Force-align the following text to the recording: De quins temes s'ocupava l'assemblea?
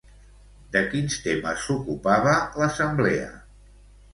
De 0.75 0.81
quins 0.93 1.17
temes 1.27 1.65
s'ocupava 1.67 2.33
l'assemblea? 2.63 3.29